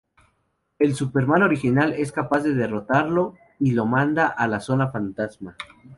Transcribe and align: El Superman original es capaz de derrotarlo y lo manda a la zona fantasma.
El 0.79 0.95
Superman 0.95 1.43
original 1.43 1.93
es 1.93 2.11
capaz 2.11 2.39
de 2.41 2.55
derrotarlo 2.55 3.35
y 3.59 3.73
lo 3.73 3.85
manda 3.85 4.25
a 4.29 4.47
la 4.47 4.59
zona 4.59 4.87
fantasma. 4.87 5.55